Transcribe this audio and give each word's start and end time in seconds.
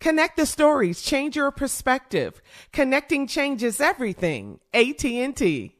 Connect 0.00 0.36
the 0.36 0.46
stories, 0.46 1.02
change 1.02 1.36
your 1.36 1.50
perspective. 1.50 2.40
Connecting 2.72 3.26
changes 3.26 3.80
everything. 3.80 4.58
AT&T. 4.72 5.76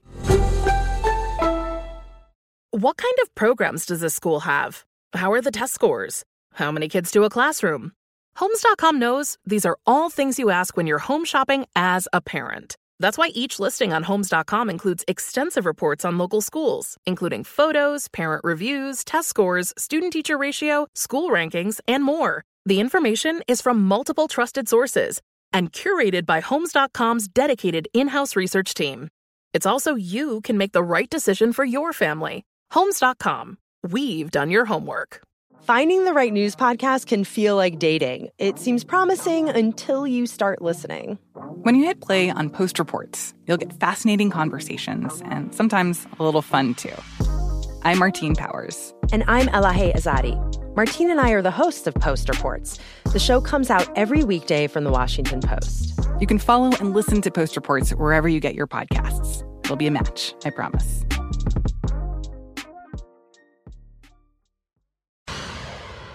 What 2.73 2.97
kind 2.97 3.17
of 3.23 3.35
programs 3.35 3.87
does 3.87 4.01
this 4.01 4.15
school 4.15 4.41
have? 4.41 4.85
How 5.15 5.33
are 5.33 5.41
the 5.41 5.51
test 5.51 5.75
scores? 5.75 6.25
How 6.55 6.71
many 6.71 6.89
kids 6.89 7.11
do 7.11 7.25
a 7.25 7.31
classroom? 7.31 7.93
Homes.com 8.37 8.99
knows 8.99 9.39
these 9.45 9.67
are 9.67 9.79
all 9.87 10.11
things 10.11 10.39
you 10.39 10.51
ask 10.51 10.77
when 10.77 10.87
you're 10.87 10.99
home 10.99 11.25
shopping 11.25 11.67
as 11.75 12.07
a 12.13 12.21
parent. 12.21 12.77
That's 13.01 13.17
why 13.19 13.29
each 13.35 13.59
listing 13.59 13.93
on 13.93 14.03
Homes.com 14.03 14.69
includes 14.71 15.03
extensive 15.09 15.65
reports 15.65 16.05
on 16.05 16.19
local 16.19 16.43
schools, 16.43 16.99
including 17.07 17.45
photos, 17.45 18.09
parent 18.09 18.45
reviews, 18.45 19.03
test 19.03 19.31
scores, 19.31 19.73
student 19.79 20.13
teacher 20.13 20.37
ratio, 20.37 20.87
school 20.95 21.31
rankings, 21.31 21.81
and 21.89 22.05
more. 22.05 22.45
The 22.67 22.79
information 22.81 23.43
is 23.49 23.63
from 23.63 23.83
multiple 23.83 24.29
trusted 24.29 24.69
sources 24.69 25.23
and 25.53 25.73
curated 25.73 26.27
by 26.27 26.41
Homes.com's 26.41 27.27
dedicated 27.27 27.89
in 27.95 28.09
house 28.09 28.37
research 28.37 28.75
team. 28.75 29.09
It's 29.55 29.67
also 29.67 29.95
you 29.95 30.43
can 30.43 30.59
make 30.59 30.73
the 30.73 30.83
right 30.83 31.09
decision 31.09 31.55
for 31.55 31.65
your 31.65 31.93
family. 31.95 32.45
Homes.com. 32.73 33.57
We've 33.83 34.31
done 34.31 34.51
your 34.51 34.67
homework. 34.67 35.23
Finding 35.63 36.05
the 36.05 36.13
right 36.13 36.33
news 36.33 36.55
podcast 36.55 37.07
can 37.07 37.25
feel 37.25 37.57
like 37.57 37.79
dating. 37.79 38.29
It 38.39 38.59
seems 38.59 38.85
promising 38.85 39.49
until 39.49 40.07
you 40.07 40.27
start 40.27 40.61
listening. 40.61 41.19
When 41.63 41.75
you 41.75 41.87
hit 41.87 42.01
play 42.03 42.31
on 42.31 42.51
Post 42.51 42.79
Reports, 42.79 43.33
you'll 43.47 43.57
get 43.57 43.73
fascinating 43.81 44.31
conversations 44.31 45.23
and 45.25 45.55
sometimes 45.55 46.07
a 46.19 46.23
little 46.23 46.43
fun 46.43 46.75
too. 46.75 46.95
I'm 47.83 47.99
Martine 47.99 48.37
Powers. 48.37 48.93
And 49.13 49.25
I'm 49.27 49.47
Elahe 49.49 49.95
Azadi. 49.95 50.37
Martine 50.81 51.11
and 51.11 51.21
I 51.21 51.33
are 51.33 51.43
the 51.43 51.51
hosts 51.51 51.87
of 51.87 51.93
Post 51.97 52.31
Reports. 52.31 52.79
The 53.13 53.19
show 53.19 53.39
comes 53.43 53.69
out 53.69 53.87
every 53.99 54.25
weekday 54.25 54.67
from 54.67 54.85
the 54.85 54.91
Washington 54.91 55.43
Post. 55.43 55.93
You 56.21 56.27
can 56.27 56.39
follow 56.39 56.71
and 56.81 56.95
listen 56.95 57.21
to 57.21 57.31
Post 57.31 57.55
Reports 57.55 57.91
wherever 57.91 58.31
you 58.31 58.41
get 58.41 58.55
your 58.55 58.67
podcasts. 58.67 59.45
It'll 59.63 59.77
be 59.77 59.87
a 59.87 59.91
match, 59.91 60.35
I 60.43 60.49
promise. 60.49 61.05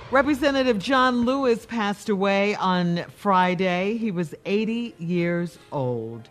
Representative 0.10 0.80
John 0.80 1.26
Lewis 1.26 1.68
passed 1.68 2.10
away 2.10 2.56
on 2.56 3.06
Friday. 3.18 3.98
He 3.98 4.10
was 4.10 4.34
80 4.46 4.96
years 4.98 5.60
old. 5.72 6.28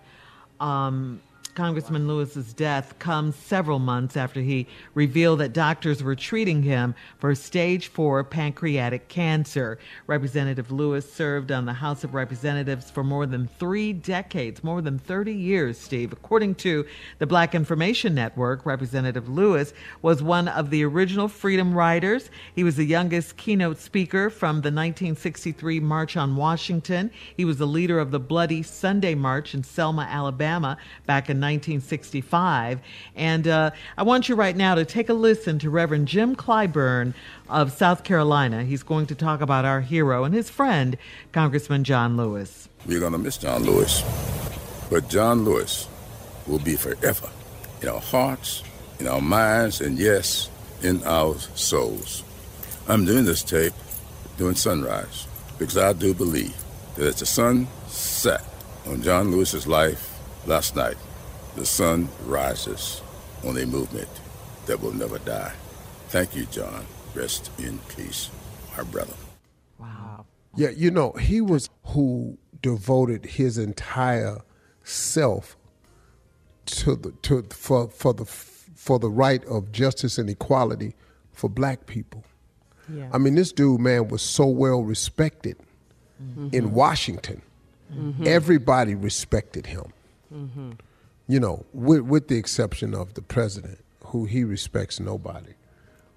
Um, 0.58 1.20
Congressman 1.54 2.08
Lewis's 2.08 2.52
death 2.52 2.98
comes 2.98 3.36
several 3.36 3.78
months 3.78 4.16
after 4.16 4.40
he 4.40 4.66
revealed 4.94 5.38
that 5.38 5.52
doctors 5.52 6.02
were 6.02 6.16
treating 6.16 6.64
him 6.64 6.96
for 7.18 7.32
stage 7.36 7.86
four 7.86 8.24
pancreatic 8.24 9.08
cancer. 9.08 9.78
Representative 10.08 10.72
Lewis 10.72 11.10
served 11.12 11.52
on 11.52 11.64
the 11.64 11.74
House 11.74 12.02
of 12.02 12.12
Representatives 12.12 12.90
for 12.90 13.04
more 13.04 13.24
than 13.24 13.46
three 13.46 13.92
decades, 13.92 14.64
more 14.64 14.82
than 14.82 14.98
30 14.98 15.32
years, 15.32 15.78
Steve. 15.78 16.12
According 16.12 16.56
to 16.56 16.84
the 17.18 17.26
Black 17.26 17.54
Information 17.54 18.16
Network, 18.16 18.66
Representative 18.66 19.28
Lewis 19.28 19.72
was 20.02 20.24
one 20.24 20.48
of 20.48 20.70
the 20.70 20.84
original 20.84 21.28
freedom 21.28 21.72
riders. 21.72 22.30
He 22.56 22.64
was 22.64 22.74
the 22.74 22.84
youngest 22.84 23.36
keynote 23.36 23.78
speaker 23.78 24.28
from 24.28 24.56
the 24.56 24.72
1963 24.72 25.78
March 25.78 26.16
on 26.16 26.34
Washington. 26.34 27.12
He 27.36 27.44
was 27.44 27.58
the 27.58 27.66
leader 27.66 28.00
of 28.00 28.10
the 28.10 28.18
Bloody 28.18 28.64
Sunday 28.64 29.14
March 29.14 29.54
in 29.54 29.62
Selma, 29.62 30.02
Alabama, 30.10 30.78
back 31.06 31.30
in 31.30 31.43
1965. 31.44 32.80
And 33.14 33.46
uh, 33.46 33.70
I 33.98 34.02
want 34.02 34.28
you 34.28 34.34
right 34.34 34.56
now 34.56 34.74
to 34.74 34.84
take 34.84 35.08
a 35.08 35.14
listen 35.14 35.58
to 35.60 35.70
Reverend 35.70 36.08
Jim 36.08 36.34
Clyburn 36.34 37.14
of 37.48 37.72
South 37.72 38.04
Carolina. 38.04 38.64
He's 38.64 38.82
going 38.82 39.06
to 39.06 39.14
talk 39.14 39.40
about 39.40 39.64
our 39.64 39.80
hero 39.80 40.24
and 40.24 40.34
his 40.34 40.48
friend, 40.48 40.96
Congressman 41.32 41.84
John 41.84 42.16
Lewis. 42.16 42.68
We're 42.86 43.00
going 43.00 43.12
to 43.12 43.18
miss 43.18 43.36
John 43.36 43.64
Lewis, 43.64 44.02
but 44.90 45.08
John 45.08 45.44
Lewis 45.44 45.88
will 46.46 46.58
be 46.58 46.76
forever 46.76 47.28
in 47.82 47.88
our 47.88 48.00
hearts, 48.00 48.62
in 48.98 49.06
our 49.06 49.20
minds, 49.20 49.80
and 49.80 49.98
yes, 49.98 50.50
in 50.82 51.02
our 51.04 51.38
souls. 51.54 52.22
I'm 52.88 53.04
doing 53.04 53.24
this 53.24 53.42
tape 53.42 53.72
during 54.36 54.54
sunrise 54.54 55.26
because 55.58 55.76
I 55.76 55.92
do 55.92 56.14
believe 56.14 56.54
that 56.96 57.06
as 57.06 57.20
the 57.20 57.26
sun 57.26 57.66
set 57.86 58.42
on 58.86 59.02
John 59.02 59.30
Lewis's 59.30 59.66
life 59.66 60.20
last 60.46 60.76
night, 60.76 60.96
the 61.56 61.64
sun 61.66 62.08
rises 62.26 63.00
on 63.44 63.56
a 63.58 63.66
movement 63.66 64.08
that 64.66 64.80
will 64.80 64.92
never 64.94 65.18
die. 65.20 65.52
Thank 66.08 66.34
you, 66.34 66.46
John. 66.46 66.84
Rest 67.14 67.50
in 67.58 67.78
peace, 67.96 68.30
our 68.76 68.84
brother. 68.84 69.14
Wow. 69.78 70.26
Yeah, 70.56 70.70
you 70.70 70.90
know, 70.90 71.12
he 71.12 71.40
was 71.40 71.68
who 71.86 72.38
devoted 72.62 73.24
his 73.24 73.58
entire 73.58 74.38
self 74.82 75.56
to 76.66 76.96
the 76.96 77.12
to 77.22 77.42
for 77.50 77.88
for 77.88 78.14
the 78.14 78.24
for 78.24 78.98
the 78.98 79.10
right 79.10 79.44
of 79.46 79.70
justice 79.72 80.18
and 80.18 80.28
equality 80.30 80.94
for 81.32 81.48
black 81.48 81.86
people. 81.86 82.24
Yeah. 82.92 83.08
I 83.12 83.18
mean, 83.18 83.34
this 83.34 83.52
dude, 83.52 83.80
man, 83.80 84.08
was 84.08 84.22
so 84.22 84.46
well 84.46 84.82
respected 84.82 85.56
Mm-hmm. 86.22 86.48
in 86.52 86.72
Washington. 86.72 87.42
Mhm. 87.92 88.24
Everybody 88.24 88.94
respected 88.94 89.66
him. 89.66 89.92
Mm-hmm. 90.32 90.70
You 91.26 91.40
know, 91.40 91.64
with, 91.72 92.02
with 92.02 92.28
the 92.28 92.36
exception 92.36 92.94
of 92.94 93.14
the 93.14 93.22
president, 93.22 93.78
who 94.06 94.24
he 94.24 94.44
respects 94.44 95.00
nobody. 95.00 95.52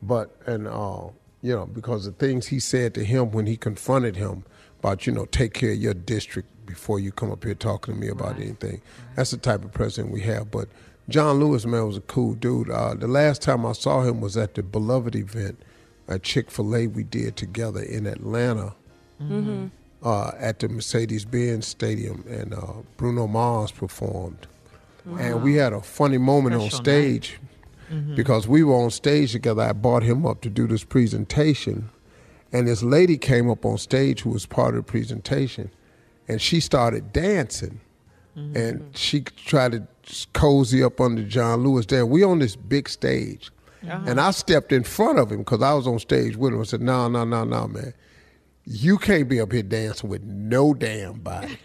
But, 0.01 0.35
and, 0.45 0.67
uh, 0.67 1.07
you 1.41 1.55
know, 1.55 1.65
because 1.65 2.05
the 2.05 2.11
things 2.11 2.47
he 2.47 2.59
said 2.59 2.93
to 2.95 3.03
him 3.03 3.31
when 3.31 3.45
he 3.47 3.57
confronted 3.57 4.15
him 4.15 4.43
about, 4.79 5.07
you 5.07 5.13
know, 5.13 5.25
take 5.25 5.53
care 5.53 5.71
of 5.71 5.77
your 5.77 5.93
district 5.93 6.49
before 6.65 6.99
you 6.99 7.11
come 7.11 7.31
up 7.31 7.43
here 7.43 7.55
talking 7.55 7.93
to 7.95 7.99
me 7.99 8.09
about 8.09 8.35
anything. 8.35 8.81
That's 9.15 9.31
the 9.31 9.37
type 9.37 9.63
of 9.63 9.71
president 9.71 10.13
we 10.13 10.21
have. 10.21 10.51
But 10.51 10.67
John 11.09 11.39
Lewis, 11.39 11.65
man, 11.65 11.87
was 11.87 11.97
a 11.97 12.01
cool 12.01 12.33
dude. 12.33 12.69
Uh, 12.69 12.93
the 12.93 13.07
last 13.07 13.41
time 13.41 13.65
I 13.65 13.71
saw 13.71 14.01
him 14.01 14.19
was 14.21 14.35
at 14.37 14.55
the 14.55 14.63
Beloved 14.63 15.15
event 15.15 15.59
at 16.07 16.23
Chick 16.23 16.51
fil 16.51 16.75
A 16.75 16.87
we 16.87 17.03
did 17.03 17.35
together 17.37 17.81
in 17.81 18.05
Atlanta 18.05 18.73
Mm-hmm. 19.21 19.67
uh, 20.03 20.31
at 20.37 20.59
the 20.59 20.69
Mercedes 20.69 21.25
Benz 21.25 21.65
Stadium, 21.65 22.23
and 22.29 22.53
uh, 22.53 22.73
Bruno 22.97 23.25
Mars 23.25 23.71
performed. 23.71 24.45
And 25.15 25.43
we 25.43 25.55
had 25.55 25.73
a 25.73 25.81
funny 25.81 26.17
moment 26.17 26.55
on 26.55 26.69
stage. 26.69 27.39
Mm-hmm. 27.91 28.15
because 28.15 28.49
we 28.49 28.63
were 28.63 28.75
on 28.75 28.89
stage 28.91 29.31
together. 29.31 29.61
I 29.61 29.71
brought 29.71 30.03
him 30.03 30.25
up 30.25 30.41
to 30.41 30.49
do 30.49 30.67
this 30.67 30.83
presentation, 30.83 31.89
and 32.51 32.67
this 32.67 32.83
lady 32.83 33.17
came 33.17 33.49
up 33.49 33.63
on 33.63 33.77
stage 33.77 34.19
who 34.23 34.31
was 34.31 34.45
part 34.45 34.75
of 34.75 34.85
the 34.85 34.91
presentation, 34.91 35.71
and 36.27 36.41
she 36.41 36.59
started 36.59 37.13
dancing, 37.13 37.79
mm-hmm. 38.37 38.57
and 38.57 38.97
she 38.97 39.21
tried 39.21 39.71
to 39.71 39.87
cozy 40.33 40.83
up 40.83 40.99
under 40.99 41.23
John 41.23 41.63
Lewis. 41.63 41.85
There, 41.85 42.05
we 42.05 42.23
on 42.23 42.39
this 42.39 42.57
big 42.57 42.89
stage, 42.89 43.51
uh-huh. 43.83 44.03
and 44.05 44.19
I 44.19 44.31
stepped 44.31 44.73
in 44.73 44.83
front 44.83 45.19
of 45.19 45.31
him 45.31 45.37
because 45.37 45.61
I 45.61 45.73
was 45.73 45.87
on 45.87 45.99
stage 45.99 46.35
with 46.35 46.53
him. 46.53 46.59
I 46.59 46.63
said, 46.63 46.81
"No, 46.81 47.07
no, 47.07 47.23
no, 47.23 47.45
no, 47.45 47.69
man." 47.69 47.93
You 48.69 48.97
can't 48.97 49.29
be 49.29 49.39
up 49.39 49.53
here 49.53 49.63
dancing 49.63 50.09
with 50.09 50.23
no 50.23 50.73
damn 50.73 51.19
body. 51.19 51.57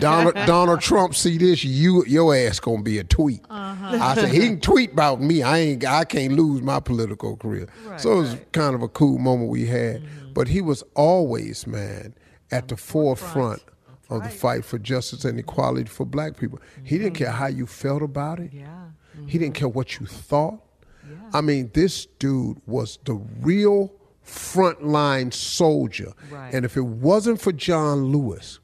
Donald, 0.00 0.34
Donald 0.46 0.80
Trump 0.80 1.14
see 1.14 1.38
this, 1.38 1.62
you 1.62 2.04
your 2.06 2.34
ass 2.34 2.58
gonna 2.58 2.82
be 2.82 2.98
a 2.98 3.04
tweet. 3.04 3.44
Uh-huh. 3.48 3.98
I 4.00 4.14
said 4.16 4.30
he 4.30 4.40
can 4.40 4.60
tweet 4.60 4.92
about 4.92 5.20
me. 5.20 5.44
I 5.44 5.58
ain't 5.58 5.86
I 5.86 6.04
can't 6.04 6.32
lose 6.32 6.60
my 6.60 6.80
political 6.80 7.36
career. 7.36 7.68
so 7.96 8.14
it 8.14 8.16
was 8.16 8.36
kind 8.50 8.74
of 8.74 8.82
a 8.82 8.88
cool 8.88 9.18
moment 9.18 9.50
we 9.50 9.66
had. 9.66 10.02
Mm-hmm. 10.02 10.32
But 10.32 10.48
he 10.48 10.60
was 10.60 10.82
always, 10.96 11.64
man, 11.64 12.12
at 12.50 12.66
the 12.66 12.76
forefront 12.76 13.62
of 14.10 14.24
the 14.24 14.28
fight 14.28 14.64
for 14.64 14.78
justice 14.78 15.24
and 15.24 15.38
equality 15.38 15.88
for 15.88 16.04
black 16.04 16.36
people. 16.36 16.58
He 16.82 16.98
didn't 16.98 17.14
mm-hmm. 17.14 17.24
care 17.24 17.32
how 17.32 17.46
you 17.46 17.66
felt 17.66 18.02
about 18.02 18.40
it. 18.40 18.52
Yeah. 18.52 18.86
He 19.26 19.38
didn't 19.38 19.54
mm-hmm. 19.54 19.60
care 19.60 19.68
what 19.68 20.00
you 20.00 20.06
thought. 20.06 20.60
Yeah. 21.08 21.16
I 21.32 21.40
mean, 21.40 21.70
this 21.72 22.06
dude 22.18 22.60
was 22.66 22.98
the 23.04 23.14
real 23.40 23.92
frontline 24.24 25.32
soldier. 25.32 26.12
Right. 26.30 26.52
And 26.54 26.64
if 26.64 26.76
it 26.76 26.82
wasn't 26.84 27.40
for 27.40 27.52
John 27.52 28.04
Lewis, 28.06 28.58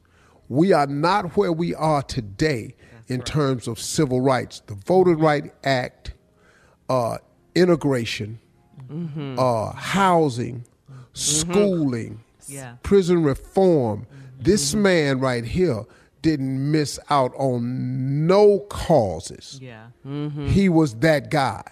we 0.47 0.73
are 0.73 0.87
not 0.87 1.35
where 1.37 1.51
we 1.51 1.75
are 1.75 2.01
today 2.01 2.75
in 3.07 3.21
terms 3.21 3.67
of 3.67 3.79
civil 3.79 4.21
rights. 4.21 4.61
The 4.67 4.75
Voting 4.75 5.17
Right 5.19 5.53
Act, 5.63 6.13
uh, 6.89 7.17
integration, 7.55 8.39
uh, 9.37 9.71
housing, 9.73 10.65
schooling, 11.13 12.21
Yeah. 12.47 12.75
prison 12.83 13.23
reform. 13.23 14.07
This 14.39 14.73
man 14.73 15.19
right 15.19 15.43
here 15.45 15.83
didn't 16.21 16.71
miss 16.71 16.99
out 17.09 17.31
on 17.37 18.25
no 18.27 18.59
causes. 18.69 19.59
Yeah. 19.61 19.87
He 20.47 20.69
was 20.69 20.95
that 20.95 21.29
guy. 21.29 21.63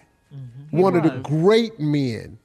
One 0.72 0.96
of 0.96 1.04
the 1.04 1.20
great 1.22 1.80
men 1.80 2.38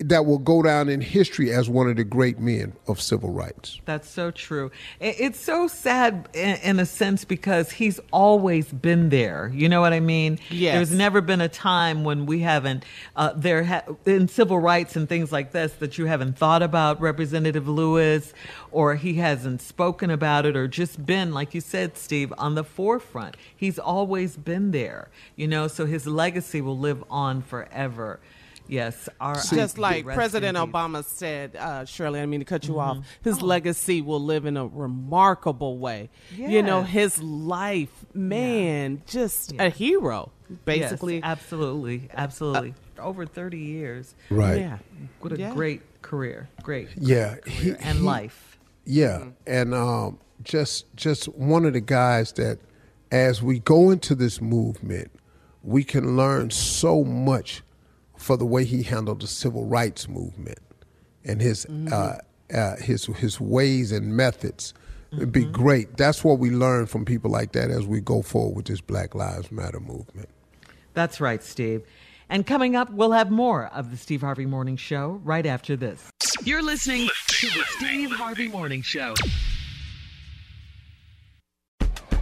that 0.00 0.24
will 0.24 0.38
go 0.38 0.62
down 0.62 0.88
in 0.88 1.00
history 1.00 1.52
as 1.52 1.68
one 1.68 1.88
of 1.88 1.96
the 1.96 2.04
great 2.04 2.38
men 2.38 2.72
of 2.88 3.00
civil 3.00 3.30
rights. 3.30 3.80
That's 3.84 4.08
so 4.08 4.30
true. 4.30 4.70
It's 4.98 5.38
so 5.38 5.68
sad 5.68 6.28
in, 6.32 6.56
in 6.56 6.80
a 6.80 6.86
sense 6.86 7.24
because 7.26 7.70
he's 7.70 8.00
always 8.10 8.72
been 8.72 9.10
there. 9.10 9.52
You 9.54 9.68
know 9.68 9.82
what 9.82 9.92
I 9.92 10.00
mean? 10.00 10.38
Yes. 10.48 10.76
There's 10.76 10.98
never 10.98 11.20
been 11.20 11.42
a 11.42 11.48
time 11.48 12.02
when 12.02 12.24
we 12.24 12.40
haven't, 12.40 12.84
uh, 13.14 13.34
there 13.36 13.64
ha- 13.64 13.84
in 14.06 14.28
civil 14.28 14.58
rights 14.58 14.96
and 14.96 15.08
things 15.08 15.30
like 15.32 15.52
this, 15.52 15.72
that 15.74 15.98
you 15.98 16.06
haven't 16.06 16.38
thought 16.38 16.62
about 16.62 17.00
Representative 17.00 17.68
Lewis 17.68 18.32
or 18.72 18.94
he 18.94 19.14
hasn't 19.14 19.60
spoken 19.60 20.10
about 20.10 20.46
it 20.46 20.56
or 20.56 20.66
just 20.66 21.04
been, 21.04 21.32
like 21.32 21.54
you 21.54 21.60
said, 21.60 21.98
Steve, 21.98 22.32
on 22.38 22.54
the 22.54 22.64
forefront. 22.64 23.36
He's 23.54 23.78
always 23.78 24.36
been 24.36 24.70
there, 24.70 25.08
you 25.36 25.46
know, 25.46 25.68
so 25.68 25.84
his 25.84 26.06
legacy 26.06 26.62
will 26.62 26.78
live 26.78 27.04
on 27.10 27.42
forever. 27.42 28.18
Yes. 28.70 29.08
Our, 29.20 29.34
Just 29.34 29.78
like 29.78 30.04
President 30.04 30.56
in 30.56 30.64
peace. 30.64 30.72
Obama 30.74 31.04
said, 31.04 31.56
uh, 31.56 31.84
Shirley, 31.84 32.20
I 32.20 32.26
mean 32.26 32.40
to 32.40 32.46
cut 32.46 32.66
you 32.68 32.78
off. 32.78 32.96
Mm-hmm. 32.98 33.28
His 33.28 33.42
Oh. 33.42 33.46
legacy 33.46 34.00
will 34.02 34.22
live 34.22 34.46
in 34.46 34.56
a 34.56 34.66
remarkable 34.66 35.78
way. 35.78 36.10
You 36.34 36.62
know, 36.62 36.82
his 36.82 37.22
life, 37.22 37.90
man, 38.14 39.02
just 39.06 39.52
a 39.58 39.70
hero, 39.70 40.30
basically. 40.64 41.16
Yes, 41.16 41.24
absolutely, 41.24 42.08
absolutely. 42.14 42.74
Over 42.98 43.26
30 43.26 43.58
years. 43.58 44.14
Right. 44.30 44.60
Yeah. 44.60 44.78
What 45.20 45.32
a 45.32 45.38
Yeah. 45.38 45.54
great 45.54 45.82
career. 46.02 46.48
Great. 46.62 46.88
Yeah. 46.96 47.36
He, 47.46 47.70
and 47.70 47.98
he- 47.98 48.04
life. 48.04 48.58
Yeah, 48.84 49.26
and 49.46 49.74
um, 49.74 50.18
just 50.42 50.86
just 50.96 51.26
one 51.28 51.64
of 51.66 51.74
the 51.74 51.80
guys 51.80 52.32
that, 52.32 52.58
as 53.12 53.42
we 53.42 53.58
go 53.60 53.90
into 53.90 54.14
this 54.14 54.40
movement, 54.40 55.10
we 55.62 55.84
can 55.84 56.16
learn 56.16 56.50
so 56.50 57.04
much 57.04 57.62
for 58.20 58.36
the 58.36 58.44
way 58.44 58.64
he 58.64 58.82
handled 58.82 59.22
the 59.22 59.26
civil 59.26 59.64
rights 59.64 60.08
movement 60.08 60.58
and 61.24 61.40
his 61.40 61.66
uh, 61.66 62.18
uh, 62.54 62.76
his 62.76 63.06
his 63.06 63.40
ways 63.40 63.92
and 63.92 64.16
methods. 64.16 64.74
It'd 65.12 65.32
be 65.32 65.44
great. 65.44 65.96
That's 65.96 66.22
what 66.22 66.38
we 66.38 66.50
learn 66.50 66.86
from 66.86 67.04
people 67.04 67.32
like 67.32 67.50
that 67.52 67.68
as 67.70 67.84
we 67.84 68.00
go 68.00 68.22
forward 68.22 68.54
with 68.54 68.66
this 68.66 68.80
Black 68.80 69.16
Lives 69.16 69.50
Matter 69.50 69.80
movement. 69.80 70.28
That's 70.94 71.20
right, 71.20 71.42
Steve. 71.42 71.82
And 72.28 72.46
coming 72.46 72.76
up, 72.76 72.92
we'll 72.92 73.10
have 73.10 73.28
more 73.28 73.66
of 73.74 73.90
the 73.90 73.96
Steve 73.96 74.20
Harvey 74.20 74.46
Morning 74.46 74.76
Show 74.76 75.20
right 75.24 75.44
after 75.46 75.74
this. 75.74 76.08
You're 76.44 76.62
listening 76.62 77.08
to 77.26 77.46
the 77.46 77.64
Steve 77.70 78.12
Harvey 78.12 78.46
Morning 78.46 78.82
Show. 78.82 79.14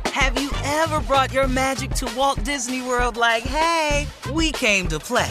Have 0.06 0.40
you 0.40 0.50
ever 0.64 1.00
brought 1.00 1.32
your 1.32 1.46
magic 1.46 1.90
to 1.90 2.10
Walt 2.16 2.42
Disney 2.42 2.80
World 2.80 3.18
like, 3.18 3.42
hey, 3.42 4.06
we 4.32 4.50
came 4.52 4.88
to 4.88 4.98
play? 4.98 5.30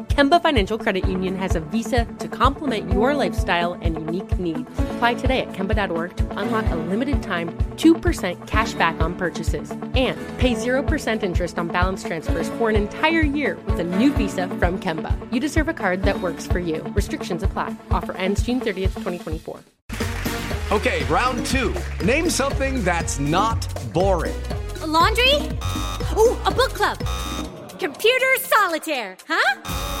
Kemba 0.21 0.39
Financial 0.39 0.77
Credit 0.77 1.03
Union 1.07 1.35
has 1.35 1.55
a 1.55 1.59
visa 1.59 2.05
to 2.19 2.27
complement 2.27 2.93
your 2.93 3.15
lifestyle 3.15 3.73
and 3.81 3.95
unique 3.95 4.37
needs. 4.37 4.69
Apply 4.91 5.15
today 5.15 5.41
at 5.41 5.51
Kemba.org 5.53 6.15
to 6.15 6.37
unlock 6.37 6.63
a 6.69 6.75
limited 6.75 7.23
time 7.23 7.49
2% 7.77 8.45
cash 8.45 8.73
back 8.75 9.01
on 9.01 9.15
purchases 9.15 9.71
and 9.71 10.15
pay 10.37 10.53
0% 10.53 11.23
interest 11.23 11.57
on 11.57 11.69
balance 11.69 12.03
transfers 12.03 12.49
for 12.49 12.69
an 12.69 12.75
entire 12.75 13.21
year 13.21 13.57
with 13.65 13.79
a 13.79 13.83
new 13.83 14.13
visa 14.13 14.47
from 14.59 14.79
Kemba. 14.79 15.11
You 15.33 15.39
deserve 15.39 15.69
a 15.69 15.73
card 15.73 16.03
that 16.03 16.21
works 16.21 16.45
for 16.45 16.59
you. 16.59 16.83
Restrictions 16.93 17.41
apply. 17.41 17.75
Offer 17.89 18.15
ends 18.15 18.43
June 18.43 18.61
30th, 18.61 18.93
2024. 19.03 19.59
Okay, 20.71 21.03
round 21.05 21.43
two. 21.47 21.73
Name 22.05 22.29
something 22.29 22.83
that's 22.83 23.17
not 23.17 23.67
boring. 23.91 24.39
A 24.81 24.85
laundry? 24.85 25.33
Ooh, 26.15 26.37
a 26.45 26.51
book 26.51 26.75
club. 26.75 26.99
Computer 27.79 28.35
solitaire, 28.37 29.17
huh? 29.27 30.00